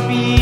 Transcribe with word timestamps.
be 0.00 0.33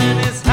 in 0.00 0.16
his 0.18 0.49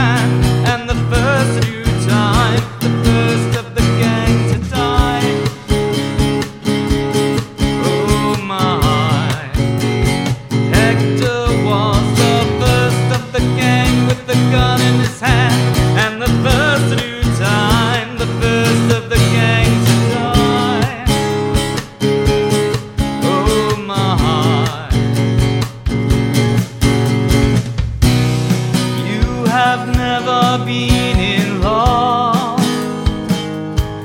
never 30.58 30.66
been 30.66 31.20
in 31.20 31.62
love 31.62 32.60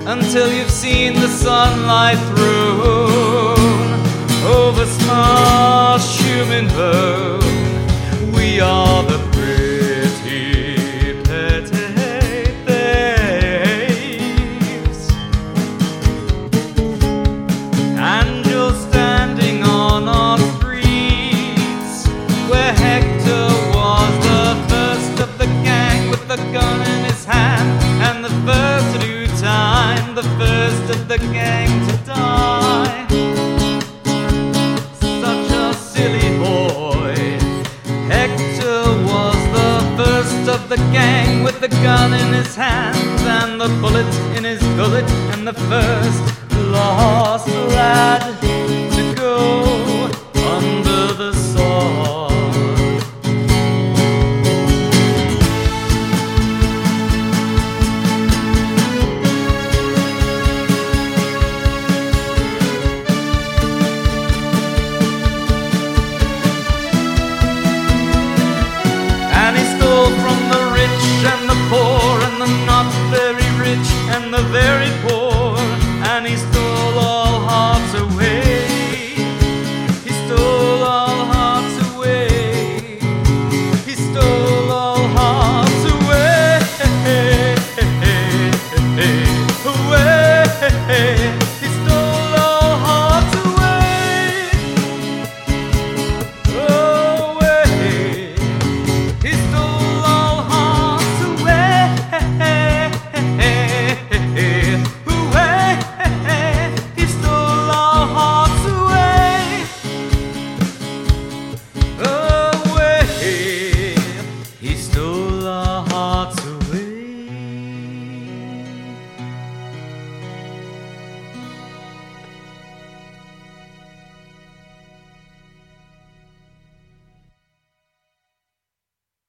until 0.06 0.52
you've 0.52 0.70
seen 0.70 1.14
the 1.14 1.28
sunlight 1.28 2.18
through 2.28 3.54
over 4.46 4.84
small 4.86 5.98
human 5.98 6.66
bone. 6.68 8.32
We 8.32 8.60
are 8.60 8.91
the 30.14 30.22
first 30.22 30.90
of 30.94 31.08
the 31.08 31.16
gang 31.16 31.68
to 31.88 31.96
die. 32.04 33.06
Such 35.00 35.50
a 35.52 35.72
silly 35.72 36.38
boy. 36.38 37.14
Hector 38.12 38.82
was 39.10 39.40
the 39.56 39.72
first 39.96 40.48
of 40.50 40.68
the 40.68 40.76
gang 40.92 41.42
with 41.42 41.60
the 41.60 41.68
gun 41.68 42.12
in 42.12 42.34
his 42.34 42.54
hand 42.54 43.20
and 43.20 43.58
the 43.58 43.68
bullet 43.80 44.12
in 44.36 44.44
his 44.44 44.60
gullet 44.76 45.08
and 45.32 45.48
the 45.48 45.54
first 45.54 46.22
lost 46.70 47.48